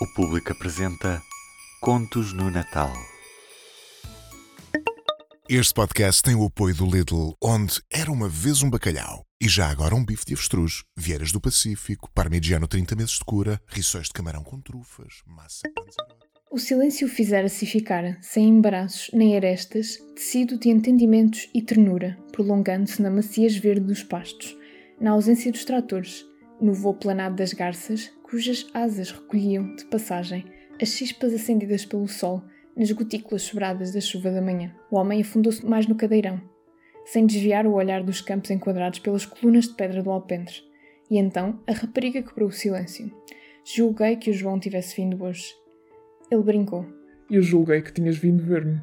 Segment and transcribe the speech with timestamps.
[0.00, 1.20] O público apresenta
[1.80, 2.92] Contos no Natal.
[5.48, 9.68] Este podcast tem o apoio do Lidl, onde era uma vez um bacalhau e já
[9.68, 14.12] agora um bife de avestruz, vieiras do Pacífico, parmigiano 30 meses de cura, rissóis de
[14.12, 15.68] camarão com trufas, massa.
[16.48, 23.10] O silêncio fizera-se ficar, sem embaraços nem arestas, tecido de entendimentos e ternura, prolongando-se na
[23.10, 24.56] maciez verde dos pastos,
[25.00, 26.24] na ausência dos tratores,
[26.60, 30.44] no voo planado das garças, cujas asas recolhiam, de passagem,
[30.80, 32.42] as chispas acendidas pelo sol
[32.76, 34.74] nas gotículas sobradas da chuva da manhã.
[34.90, 36.40] O homem afundou-se mais no cadeirão,
[37.04, 40.54] sem desviar o olhar dos campos enquadrados pelas colunas de pedra do alpendre.
[41.10, 43.10] E então a rapariga quebrou o silêncio.
[43.64, 45.52] Julguei que o João tivesse vindo hoje.
[46.30, 46.86] Ele brincou.
[47.30, 48.80] Eu julguei que tinhas vindo ver-me.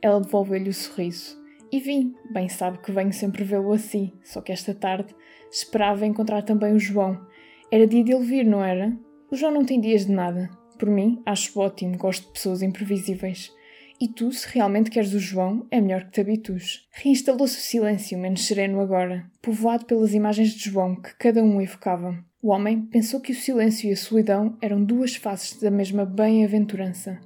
[0.00, 1.43] Ela devolveu-lhe o sorriso.
[1.74, 2.14] E vim.
[2.30, 5.12] Bem sabe que venho sempre vê-lo assim, só que esta tarde
[5.50, 7.20] esperava encontrar também o João,
[7.68, 8.96] era dia de ele vir, não era?
[9.28, 10.48] O João não tem dias de nada.
[10.78, 13.52] Por mim, acho ótimo, gosto de pessoas imprevisíveis.
[14.00, 16.86] E tu, se realmente queres o João, é melhor que te habitues.
[16.92, 22.24] Reinstalou-se o silêncio, menos sereno agora, povoado pelas imagens de João que cada um evocava.
[22.40, 27.18] O homem pensou que o silêncio e a solidão eram duas faces da mesma bem-aventurança,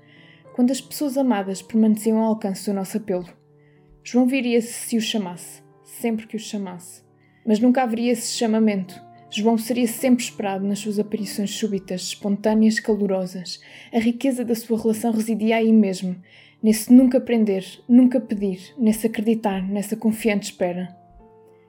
[0.54, 3.37] quando as pessoas amadas permaneciam ao alcance do nosso apelo.
[4.10, 7.02] João viria-se se o chamasse, sempre que o chamasse.
[7.46, 8.98] Mas nunca haveria esse chamamento,
[9.30, 13.60] João seria sempre esperado nas suas aparições súbitas, espontâneas, calorosas.
[13.92, 16.16] A riqueza da sua relação residia aí mesmo,
[16.62, 20.88] nesse nunca aprender, nunca pedir, nesse acreditar, nessa confiante espera.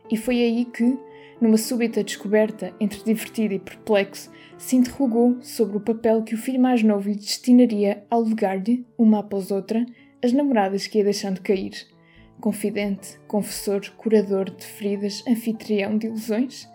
[0.09, 0.97] E foi aí que,
[1.41, 6.61] numa súbita descoberta entre divertido e perplexo, se interrogou sobre o papel que o filho
[6.61, 9.85] mais novo lhe destinaria ao legar-lhe, uma após outra,
[10.23, 11.98] as namoradas que ia deixando cair.
[12.39, 16.69] Confidente, confessor, curador de feridas, anfitrião de ilusões?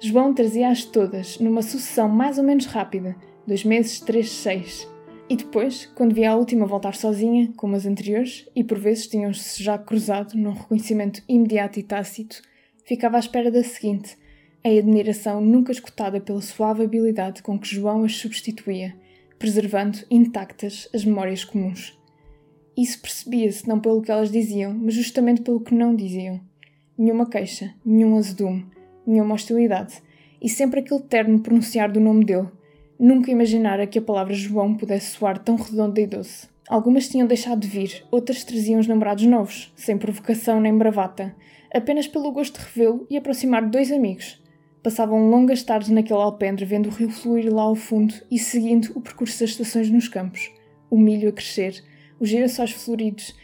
[0.00, 3.14] João trazia-as todas, numa sucessão mais ou menos rápida,
[3.46, 4.88] dois meses, três, seis.
[5.28, 9.62] E depois, quando via a última voltar sozinha, como as anteriores, e por vezes tinham-se
[9.62, 12.40] já cruzado num reconhecimento imediato e tácito,
[12.86, 14.16] ficava à espera da seguinte,
[14.64, 18.94] a admiração nunca escutada pela suave habilidade com que João as substituía,
[19.38, 21.98] preservando intactas as memórias comuns.
[22.76, 26.40] Isso percebia-se não pelo que elas diziam, mas justamente pelo que não diziam.
[26.98, 28.66] Nenhuma queixa, nenhum azedume,
[29.06, 30.02] nenhuma hostilidade,
[30.42, 32.48] e sempre aquele terno pronunciar do nome dele.
[32.98, 36.48] Nunca imaginara que a palavra João pudesse soar tão redonda e doce.
[36.68, 41.34] Algumas tinham deixado de vir, outras traziam os namorados novos, sem provocação nem bravata,
[41.72, 44.42] apenas pelo gosto de revê-lo e aproximar dois amigos.
[44.82, 49.00] Passavam longas tardes naquele alpendre vendo o rio fluir lá ao fundo e seguindo o
[49.00, 50.50] percurso das estações nos campos.
[50.90, 51.82] O milho a crescer,
[52.24, 53.34] os girassóis floridos,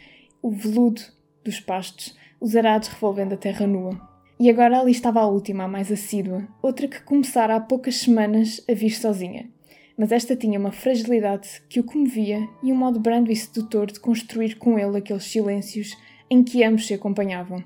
[0.41, 1.03] o veludo
[1.43, 4.09] dos pastos, os arados revolvendo a terra nua.
[4.39, 8.59] E agora ali estava a última, a mais assídua, outra que começara há poucas semanas
[8.67, 9.47] a vir sozinha.
[9.95, 13.99] Mas esta tinha uma fragilidade que o comovia e um modo brando e sedutor de
[13.99, 15.95] construir com ele aqueles silêncios
[16.27, 17.63] em que ambos se acompanhavam.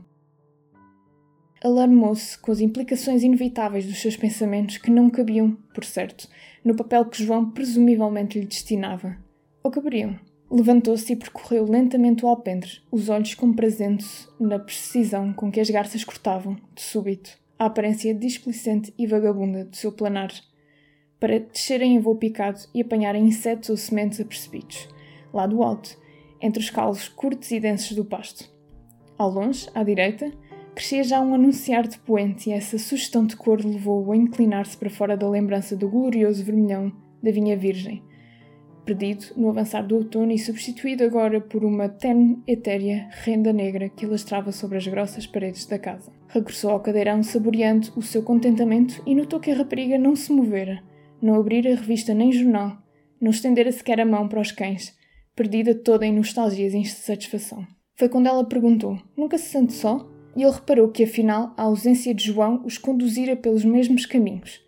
[1.63, 6.27] Alarmou-se com as implicações inevitáveis dos seus pensamentos que não cabiam, por certo,
[6.61, 9.15] no papel que João presumivelmente lhe destinava.
[9.63, 10.19] Ou caberiam?
[10.55, 16.05] Levantou-se e percorreu lentamente o alpendre, os olhos comprazendo-se na precisão com que as garças
[16.05, 20.31] cortavam, de súbito, a aparência displicente e vagabunda do seu planar,
[21.19, 24.87] para descerem em voo picado e apanharem insetos ou sementes apercebidos,
[25.33, 25.97] lá do alto,
[26.39, 28.49] entre os calos curtos e densos do pasto.
[29.17, 30.31] Ao longe, à direita,
[30.73, 34.89] crescia já um anunciar de poente e essa sugestão de cor levou-o a inclinar-se para
[34.89, 38.01] fora da lembrança do glorioso vermelhão da vinha virgem,
[38.85, 44.05] perdido no avançar do outono e substituído agora por uma tenue, etérea renda negra que
[44.05, 46.11] lastrava sobre as grossas paredes da casa.
[46.27, 50.81] Regressou ao cadeirão saboreando o seu contentamento e notou que a rapariga não se movera,
[51.21, 52.77] não abrira revista nem jornal,
[53.19, 54.95] não estendera sequer a mão para os cães,
[55.35, 57.65] perdida toda em nostalgias e insatisfação.
[57.95, 60.09] Foi quando ela perguntou: Nunca se sente só?
[60.35, 64.64] E ele reparou que, afinal, a ausência de João os conduzira pelos mesmos caminhos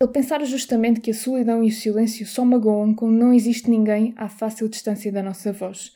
[0.00, 4.12] ele pensara justamente que a solidão e o silêncio só magoam quando não existe ninguém
[4.16, 5.92] à fácil distância da nossa voz.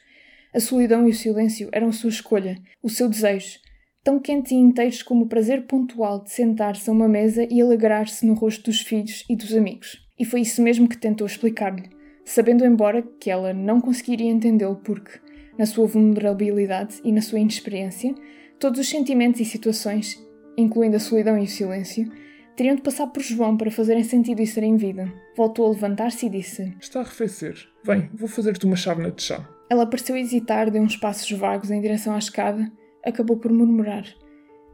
[0.55, 3.58] A solidão e o silêncio eram sua escolha, o seu desejo,
[4.02, 8.25] tão quentes e inteiros como o prazer pontual de sentar-se a uma mesa e alegrar-se
[8.25, 9.99] no rosto dos filhos e dos amigos.
[10.19, 11.90] E foi isso mesmo que tentou explicar-lhe,
[12.25, 15.19] sabendo embora que ela não conseguiria entendê-lo porque,
[15.58, 18.14] na sua vulnerabilidade e na sua inexperiência,
[18.58, 20.19] todos os sentimentos e situações,
[20.56, 22.11] incluindo a solidão e o silêncio,
[22.58, 25.08] Teriam de passar por João para fazerem sentido e serem vida.
[25.37, 27.55] Voltou a levantar-se e disse: Está a arrefecer.
[27.84, 29.49] Vem, vou fazer-te uma chávena de chá.
[29.70, 32.69] Ela pareceu hesitar, deu uns passos vagos em direção à escada,
[33.06, 34.05] acabou por murmurar: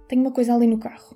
[0.08, 1.14] Tenho uma coisa ali no carro.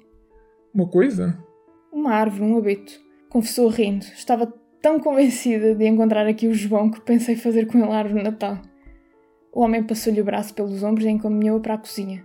[0.74, 1.42] Uma coisa?
[1.90, 3.00] Uma árvore, um abeto.
[3.30, 4.04] Confessou rindo.
[4.04, 8.22] Estava tão convencida de encontrar aqui o João que pensei fazer com ele a árvore
[8.22, 8.60] de Natal.
[9.54, 12.22] O homem passou-lhe o braço pelos ombros e encaminhou-a para a cozinha.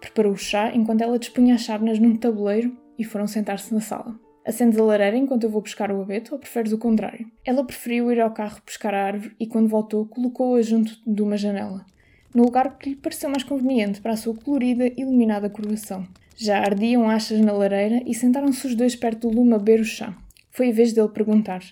[0.00, 4.18] Preparou o chá enquanto ela dispunha as chávenas num tabuleiro e foram sentar-se na sala.
[4.46, 7.30] Acendes a lareira enquanto eu vou pescar o abeto ou preferes o contrário?
[7.44, 11.36] Ela preferiu ir ao carro pescar a árvore e, quando voltou, colocou-a junto de uma
[11.36, 11.84] janela,
[12.32, 16.06] no lugar que lhe pareceu mais conveniente para a sua colorida e iluminada coroação.
[16.36, 19.84] Já ardiam achas na lareira e sentaram-se os dois perto do lume a beber o
[19.84, 20.16] chá.
[20.50, 21.62] Foi a vez dele perguntar: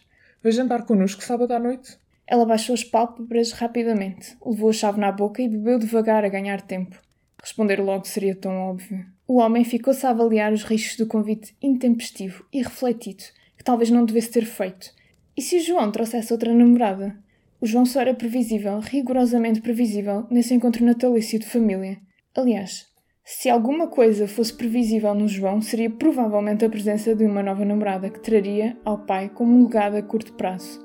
[0.42, 1.96] Vais jantar connosco sábado à noite?
[2.26, 6.62] Ela baixou as pálpebras rapidamente, levou a chave na boca e bebeu devagar a ganhar
[6.62, 6.98] tempo.
[7.44, 9.04] Responder logo seria tão óbvio.
[9.28, 13.22] O homem ficou-se a avaliar os riscos do convite intempestivo e refletido,
[13.58, 14.90] que talvez não devesse ter feito.
[15.36, 17.14] E se o João trouxesse outra namorada?
[17.60, 21.98] O João só era previsível, rigorosamente previsível, nesse encontro natalício de família.
[22.34, 22.86] Aliás,
[23.22, 28.08] se alguma coisa fosse previsível no João, seria provavelmente a presença de uma nova namorada
[28.08, 30.82] que traria ao pai como um legado a curto prazo.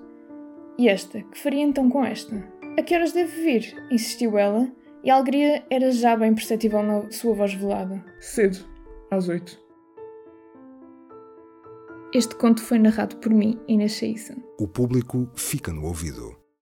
[0.77, 1.21] E esta?
[1.21, 2.35] Que faria então com esta?
[2.77, 3.75] A que horas deve vir?
[3.89, 4.69] insistiu ela,
[5.03, 8.03] e a alegria era já bem perceptível na sua voz velada.
[8.19, 8.59] Cedo,
[9.11, 9.59] às oito.
[12.13, 14.35] Este conto foi narrado por mim, Inês Chaissa.
[14.59, 16.38] O público fica no ouvido.